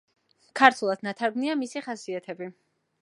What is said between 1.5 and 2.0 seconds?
მისი